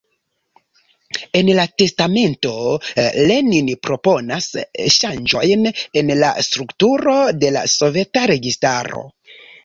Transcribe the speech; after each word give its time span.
En 1.39 1.49
la 1.57 1.63
testamento, 1.81 2.53
Lenin 3.31 3.69
proponas 3.87 4.47
ŝanĝojn 4.95 5.67
en 6.01 6.09
la 6.23 6.31
strukturo 6.47 7.13
de 7.43 7.53
la 7.59 7.63
soveta 7.75 8.25
registaro. 8.33 9.03